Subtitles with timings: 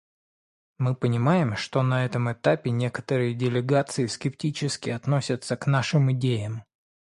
[0.79, 6.63] Мы понимаем, что на этом этапе некоторые делегации скептически относятся к нашим идеям.